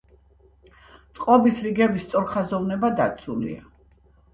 წყობის 1.19 1.61
რიგების 1.67 2.09
სწორხაზოვნება 2.09 2.95
დაცულია. 3.05 3.67